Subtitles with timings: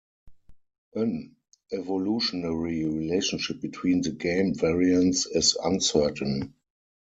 [0.95, 1.35] An
[1.71, 6.55] evolutionary relationship between the game variants is uncertain.